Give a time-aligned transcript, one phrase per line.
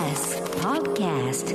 [0.00, 1.52] TBS Podcast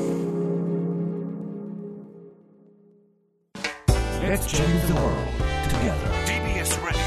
[4.21, 5.17] Let's change the world
[5.67, 6.13] together.
[6.27, 7.01] TBS Radio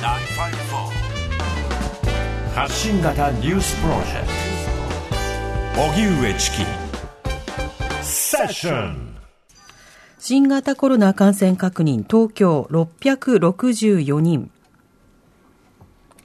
[0.00, 0.88] 905-954
[2.54, 4.28] 発信型ニュースプロジェク
[5.76, 6.64] ト荻上チキ
[8.02, 9.16] セッション
[10.18, 14.50] 新型コロナ感染確認東京664人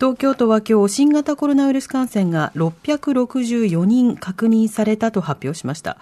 [0.04, 5.98] 東京都は今日新型コロナウイルス感染が664人確認されたと発表しました。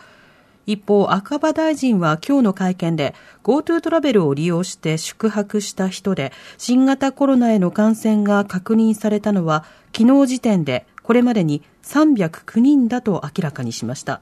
[0.66, 14.22] 一方赤羽大臣は今日の会見で GoTo トラベルを利用して宿泊した人で新型コロナへの感染が確認されたのは昨日時点でこれまでに309人だと明らかにしました。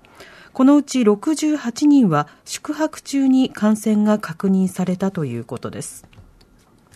[0.52, 6.09] このうち68人は宿泊中に感染が確認されたということです。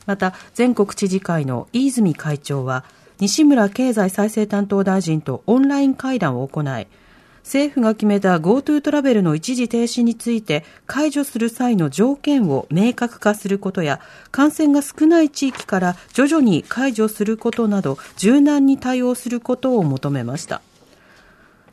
[0.05, 2.83] また全国知事会の飯泉会長は
[3.19, 6.87] 西村経済再生担当大臣とオンライン会談を行い
[7.43, 13.99] 政府が決めた GoTo トラベルの一時停止について解除する際の条件を明確化することや
[14.31, 20.61] 感染が少ない地域から徐々に解除することなど柔軟に対応することを求めました。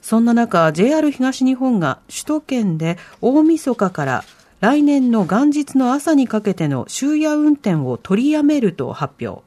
[0.03, 4.25] そんな中 JR 東日本が首都圏で大晦日から
[4.61, 9.43] 来年の元日の朝にかけての終夜運転を取りやめると発表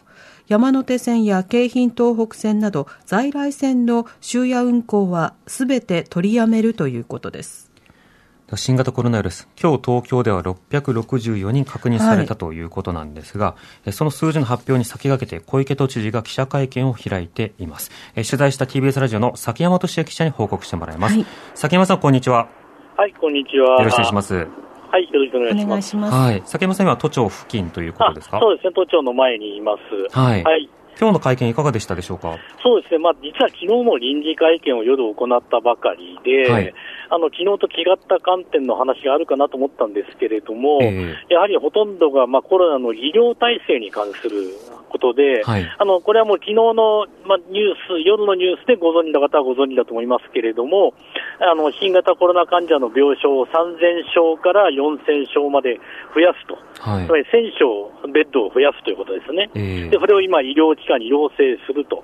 [0.47, 7.71] 山手線や京浜東北線など在来線の終夜運行はすべて取りやめるということです
[8.55, 13.55] 新型コロナウイルス、今日東京では664人確認されたということなんですが、は
[13.87, 17.89] い、その数字の発表に先駆けて小池都知事が記者会見を開いています。
[18.13, 21.15] 取材した TBS ラジオの崎山俊也記者に報告してもらいます。
[21.15, 21.25] はい、
[21.55, 22.47] 崎山さん、こんにちは。
[22.95, 23.79] はい、こんにちは。
[23.79, 24.47] よろしくお願いします。
[24.93, 25.95] はい、よろしくお願いします。
[25.95, 26.43] ますはい。
[26.45, 28.39] 崎山さんは都庁付近ということですか？
[28.39, 30.15] そうですね、都庁の前にいます。
[30.15, 30.43] はい。
[30.43, 30.69] はい。
[30.99, 32.37] 今日の会見いかがでしたでしょうか？
[32.61, 36.73] そうですね、まあ、実は昨日も臨時会見を夜行ったばかりで、はい、
[37.09, 44.49] あの昨日と違った観点の話があるかなと思ったんですけれども、えー、やはりほとんどが、まあ、コロナの医療体制に関する
[44.89, 50.93] ことで、はい、あのこれはもう昨日の、まあ、ニュース、夜のニュースでご存知の方はご存知だと思いますけれども、
[51.41, 55.81] あの新型コロナ患者の病床を3000床から4000床まで
[56.13, 62.03] 増やすと、はい、つまり1000床ベッドを増やすということですね、えー、でそれを今、医療機関に要請すると。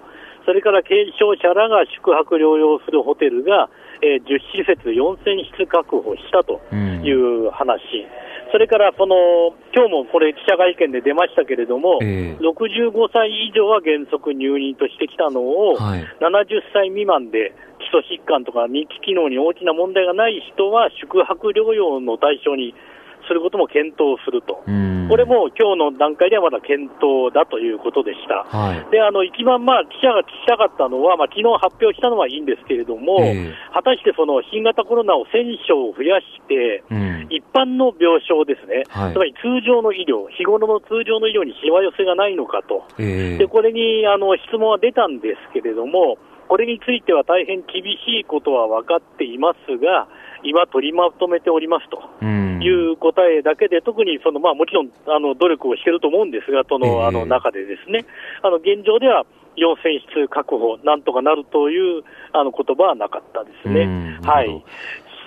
[0.50, 3.70] それから軽症者らが宿泊療養するホテルが、
[4.02, 22.74] えー、10施設4000室確保したという話、うん、それからその今日もこれ、記者会見で出ましたけれども、えー、65歳以上は原則入院としてきたのを、はい、70歳未満で基礎疾患とか認知機能に大きな問題がない人は宿泊療養の対象に
[23.30, 46.18] することも検討すると、これも今日の段階ではまだ検討だということでした、はい、であの一番、まあ、記者が聞きたかったのは、まあ昨日発表したのはいいんですけれども、えー、果たしてその新型コロナを1000床増やして、うん、一般の病床ですね、はい、つまり通常の医療、日頃の通常の医療にしわ寄せがないのかと、えー、でこれにあの質問は出たんですけれども、
[46.50, 50.10] これについては大変厳しいことは分かっていますが、
[50.44, 58.06] 今、取りまとめておりますという答えだけで、特にその、まあ、もちろんあの努力をしていると思うんですが、そのあの中でですね、
[58.42, 59.26] あの現状では
[59.58, 64.20] 4000室確保、なんとかなるというあの言葉はなかったですね。
[64.24, 64.48] はい、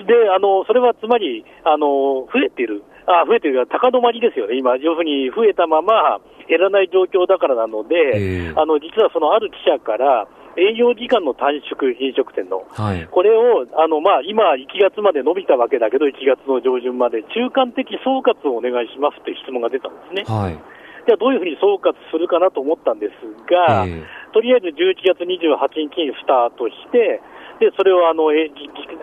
[0.06, 10.26] であのそれはつまりあの増えている、あ増えてる高止まりですよね、今、要するに増えたまま減らない状況だからなので、あの実はそのある記者から、
[10.56, 20.24] 営業時間の短縮、飲食店の、はい、これをあの、まあ、今、1月まで伸びたわけだけど、1月の上旬まで中間的総括をお願いしますという質問が出たんですね。
[20.28, 20.58] はい。
[21.06, 23.18] じゃあどういうふうに総括するかなと思ったんです
[23.50, 25.58] が、えー、とりあえず11月28
[25.90, 27.20] 日にスタートして、
[27.58, 28.50] でそれをあのえ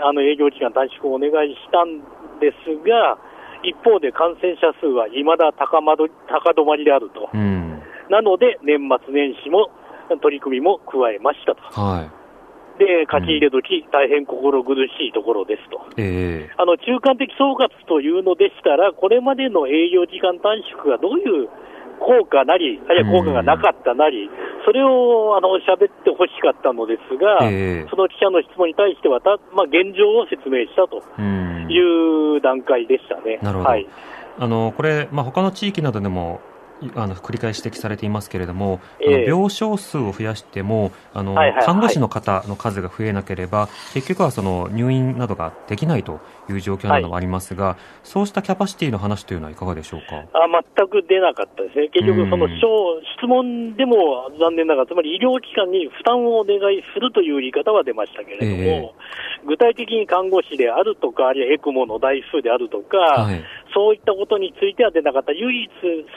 [0.02, 2.00] あの営業時間短縮をお願いしたん
[2.40, 3.20] ですが、
[3.64, 9.68] 一方で感染者数はいまだ高まど高止まりであると、うん、なので年末年始も
[10.18, 11.62] 取り組みも加えましたと。
[11.80, 12.20] はい。
[12.80, 21.50] で書き入れ時、大変心苦しいところですと、えー、あの中間的総括というのでしたら、これまでの営業時間短縮がどういう
[22.00, 24.32] 効果なり、あるいは効果がなかったなり、
[24.66, 31.04] それをあの喋ってほしかったのですが、えー、その記者の質問に対してはた、まあ、現状を説明したと
[31.70, 33.40] いう段階でしたね。
[33.44, 33.88] なるほど、はい、
[34.40, 36.40] あのこれ、まあ他の地域などでも
[36.96, 50.24] あの繰り返し指摘されていますけれども、えー、病床数を増やしてもあの、はいはいはい、看護師の方の数が増えなければ結局はその入院などができないという状況などもありますが、はい、そうしたキャパシティの話というのはいかがでしょうか？
[50.34, 50.48] あ
[50.78, 52.48] 全く出なかったですね、結局、その
[53.18, 63.44] 質問でも残念ながら、つまり医療機関に負担をお願いするという言い方は出ましたけれども、えー、具体的に看護師であるとか、あるいはエクモの台数であるとか、はい、
[63.74, 65.70] そういったことについては出なかった、唯一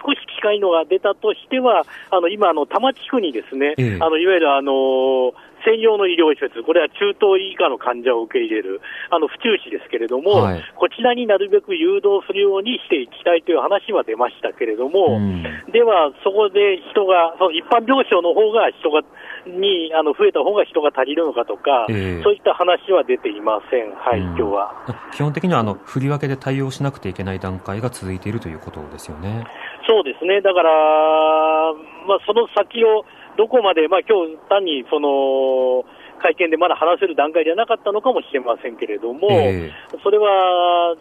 [0.04, 5.32] 少し近いのが出たとしては、あの今、あの多摩地区にですね、えー、あのいわゆるあの
[5.64, 19.02] 専用の医療施設、これは中等以下の患者を受け入れる、あの府中市ですけれども、はい、こちらになるべく誘導するようにしていきたいという話は出ましたけれども、うん、では、そこで人が、その一般病床の方が人が
[19.46, 25.10] にあの増えた方が人が足りるのかとか、えー、そういった話は出ていません、はい、うん、今日は。
[25.12, 29.44] 基本的にはあの振り分けで対応しなくていけない段階が続いているということですよね。
[29.88, 30.40] そうですね。
[30.40, 30.70] だから、
[32.06, 33.04] まあ、その先を
[33.36, 35.84] どこまで、まあ今日単にその
[36.22, 40.94] 会見でまだ話せる段階ではなかったのかもしれませんけれども、えー、それは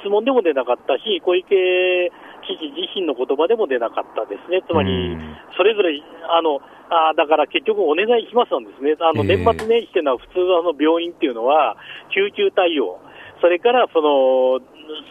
[0.00, 2.12] 質問でも出なかったし、小池
[2.46, 5.16] 知事自身の言葉でも出なかったですね、つまり、
[5.56, 6.00] それぞれ、
[6.30, 6.60] あの
[6.90, 11.76] あだから結局、お願いしますなんですね、あの年末年始というのは、普通あの病院っていうのは、
[12.12, 12.98] 救急対応、
[13.40, 14.60] それからその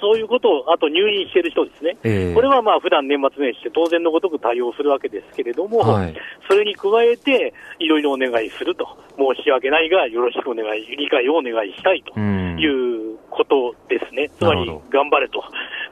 [0.01, 6.15] そういうことを、あと入院している人ですね、えー、これはまあ普段年末年始で当然のごとく対応するわけですけれども、はい、
[6.49, 8.85] それに加えて、いろいろお願いすると、
[9.17, 15.43] 申し訳ないが、よろしくお願い、理解をお願いしたいということですね、つまり頑張れと、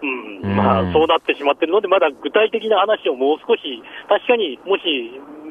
[0.01, 0.55] うん。
[0.55, 4.83] まあ、そうなってしまっているので、まだ具体的な話をもう少し、確かにもし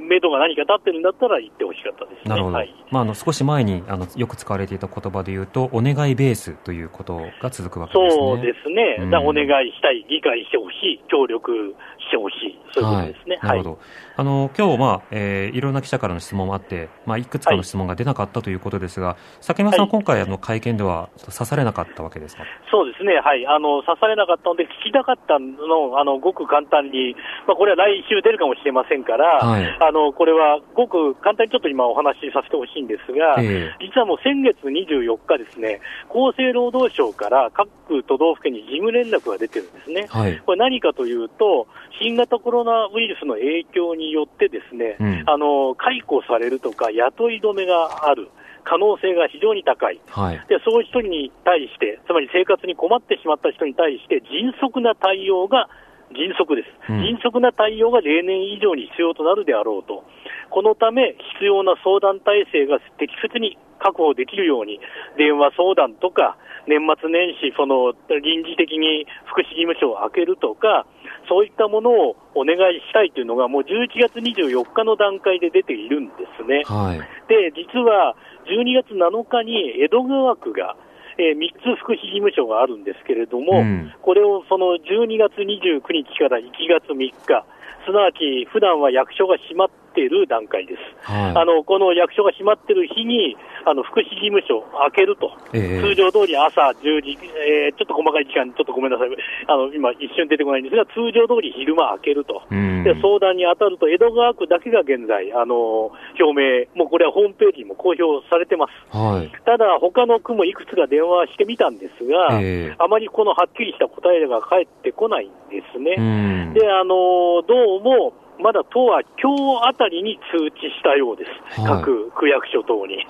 [0.07, 2.31] 目処が何か立ってるんだったら言ってほしかったですね。
[2.31, 2.57] なるほど。
[2.57, 8.21] はい、まあ、あの、少し前に、あの、よく使われていた言葉で言うと、お願いベースということが続くわけですね。
[8.21, 8.97] そうですね。
[9.01, 13.39] うん、お願いしたい、理解してほしい、協力してほしい、そういうことですね。
[13.41, 13.79] はい、なるほど。
[14.19, 22.45] あの、今日、まあ、えー、いろんな記者からの質問もあって、まあ、いくつかの質問が出なかったということですが、はい、崎山さん、はい、今回、あの、会見では刺されなかったわけですか？
[22.71, 23.21] そうですね。
[23.21, 23.47] はい。
[23.47, 27.15] あの、刺されなかったので、聞きたかったの、あの、ごく簡単に、
[27.47, 37.69] まあ、これは来週出るかもしれませんから、はい、あの、これは、ごく簡単にちょっと今お話しさせてほしいんですが、えー、実はもう先月24日ですね、厚生労働省から各
[38.05, 40.07] 都道府県に事務連絡が出てるんですね。
[40.09, 41.67] はい、これ何かというと、
[42.01, 48.29] 新型コロナウイルスの影響によってですね、うん、あの解雇されるとか雇い止めがある。
[48.69, 55.71] 可能性が非常に高い、はい、でそういう人に対して、つまり生活に困ってしまった人に対して、迅速な対応が
[56.11, 60.03] 迅速です、うん、迅速な対応が例年以上に必要となるであろうと、
[60.51, 64.81] このため、必要な相談体制が適切に確保できるように、
[65.17, 70.87] 電話相談とか、年末年始、その臨時的に福祉事務所を開けるとか、
[71.29, 76.63] そういったものをお願いしたいというのが、もう11月24日の段階で出ているんですね。
[76.67, 76.99] はい、
[77.29, 78.17] で、実は
[78.47, 80.77] 12月7日に江戸川区が、
[81.19, 87.45] えー、3つ福祉事務所があるんですけれども、うん、これをその12月29日から1月3日、
[87.87, 90.81] すなわち普段は役所が閉まっている段階です。
[91.11, 94.63] はい、あのこの役所が閉まっている日に、あの福祉事務所
[94.93, 99.09] 開けると、えー、通常通り朝10時、えー、ちょっと細かい時間、ちょっとごめんなさい、
[99.49, 116.53] あの今、一瞬出てこないんですが、通常通り昼間開けると、で相談に当たると、江戸川区だけが現在、あの表明、もうこれはホームページにも公表されてます、はい、ただ、他の区もいくつか電話してみたんですが、えー、あまりこのはっきりした答えが返ってこないんですね。
[116.55, 123.05] であのどうもまだ都は今日あたりに通知したようです、はい、各区役所等に。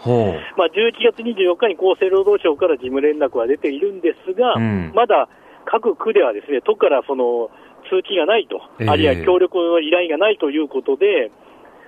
[0.56, 5.29] まあ、11月24日に厚生労働省から事務連絡は出ているんですが、うん、まだ
[5.65, 7.51] 各区ではですね都からその
[7.91, 11.31] 通知がないと、えー、あるいは協力の依頼がないということで、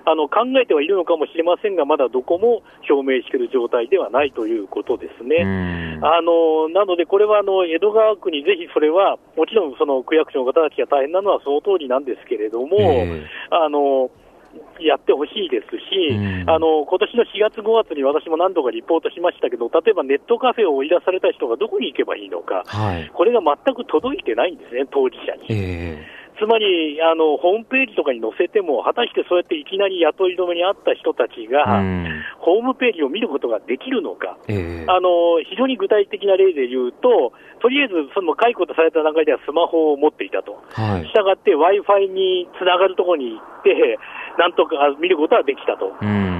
[0.09, 5.99] あの考えてはいるのかもしれませんが、まだどこも表明している状態ではないということですね。
[6.01, 14.09] あのなので、これはあの江戸川区にぜひそれは、もちろんその区役所の方たちが大変なのはその通りなんですけれども、えー、あの
[14.79, 25.45] やってほしいですし、あの今年の4月、5月に私も何度かリポートしましたけど、例えばネットカフェを追い出された人がどこに行けばいいのか、はい、これが全く届いてないんですね、当事者に。
[25.49, 31.83] えーつまりあのホームページとかに載せても、果たしてそうやっていきなり雇い止めにあった人たちが、
[32.39, 43.99] ホームページを見ることができるのか、えー、あの非常に具体的な例で言うと、とりあえずその解雇とされた段階ではスマホを持っていたと、はい、したがって w i f i につながるところに行って、
[44.39, 45.91] なんとか見ることはできたと。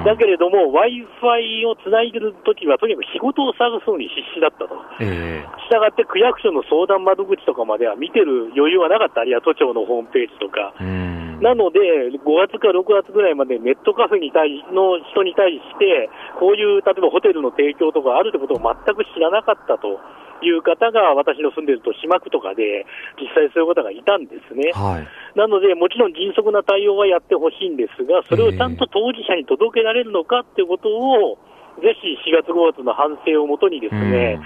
[0.08, 4.80] だけれども、Wi-Fi をつないでるときは、とにかく仕事を探すのに必死だったと。
[5.02, 10.74] えー、したがって区役所の相談窓口とかまでは見てる余裕はなかった、あるいは都庁のホームページとか。
[11.42, 11.80] なので、
[12.12, 20.00] 5月か6月ぐらいまでネットカフェに対の人に対して、こういう例えばホテルの提供とかあるってことを全く知らなかったと。
[20.42, 22.86] いう方が私の住んでると島区とかで
[23.20, 24.72] 実際そういう方がいたんですね。
[24.72, 31.38] はい、なので、もちろん迅速な対応はやってほしいんですが、それをちゃんと当事者に届けられるのかっていうことを、
[31.82, 34.40] ぜひ4月、5月の反省をもとにですね、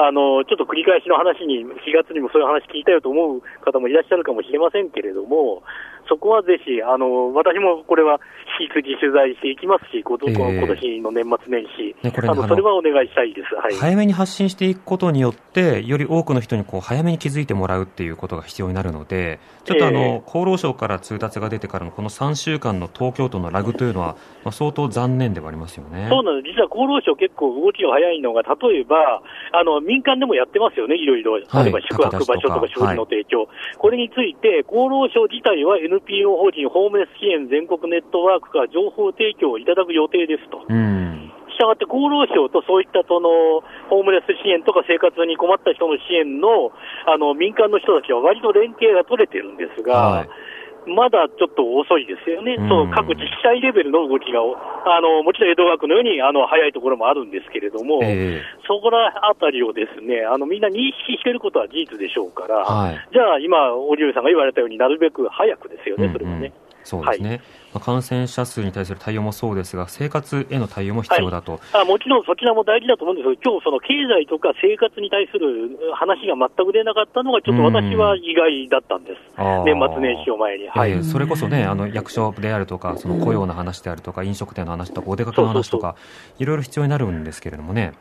[0.00, 5.62] あのちょっと繰り返しの話に、4月にもそういう話聞いたよと思う方もいらっしゃるかもしれませんけれども、
[6.08, 8.20] そこはぜひ、あの私もこれは
[8.58, 26.08] 引き続き取材していきますし、今年の年末年始、ね、あのそれはお願いしたいです、はい、早めに発信していくことによって、より多くの人にこう早めに気づいてもらうっていうことが必要になるので、ちょっとあの、えー、厚労省から通達が出てからのこの3週間の東京都のラグというのは、まあ、相当残念ではありますよね。
[26.08, 29.22] そうなんです、実は厚労省、結構動きが早いのが、例えば
[29.52, 33.48] あの民間でもやってますよね、いろいろ、例えば宿泊場所とか食事の提供、はい、
[33.78, 40.62] これについて、厚労省自体は NPO 法人ホームレス支援全国ネットワークから情報提供をいただく予定ですと。
[41.58, 46.70] したがって厚労省とそういったそのホームレス支援とか生活に困った人の支援の
[47.06, 50.28] あの民間の人たちは割と連携が取れてるんですが、はい
[50.86, 66.36] まだちょっと遅いですよね、うん、その各自治体レベルの動きが、あのもちろん江戸川区のようにあの早いところもあるんですけれども、えー、そこらあたりをですねあのみんな認識していることは事実でしょうから、はい、じゃあ今、織上さんが言われたようになるべく早くですよね、それはね。
[66.36, 66.52] うんうん
[66.88, 67.40] そうですね、はい、
[67.72, 79.20] まあ、感染者数に対する対応もそうですが、生活への対応も必要だと、はい、あもちろんそちらも大事だと思うんですけど、今日その経済とか生活に対する話が全く出なかったのが、ちょっと私は意外だったんです、
[79.64, 85.96] 年末年始を前に、はい、えー、それこそね、あの役所であるとか、その雇用の話であるとか、飲食店の話とか、お出かけの話とか、
[86.38, 87.92] いろいろ必要になるんですけれどもね。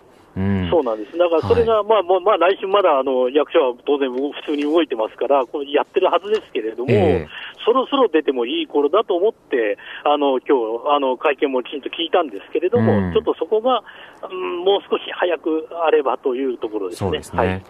[0.70, 13.84] そうなんです、だからそれが、はい、まあまあ、まあ、来週まだあの役所は当然、普通に動いてますから、これやってるはずですけれども、えー、そろそろ出てもいい頃だと思って、あの今日あの会見もきちんと聞いたんですけれども、うん、ちょっとそこが、
[14.30, 17.10] うん、もう少し早くあればというところですね。
[17.10, 17.64] そうですねはい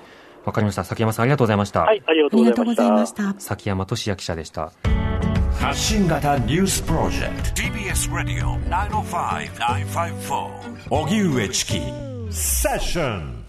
[0.46, 0.86] わかりました。
[0.86, 1.82] 崎山さん、ありがとうございました。
[1.82, 3.36] はい、ありがとうございました。
[3.38, 4.72] 崎山俊也記者でした。
[5.60, 11.32] 発信型ニュースプロジェクト TBS ラディオ905-954おぎゅう
[12.32, 13.47] session.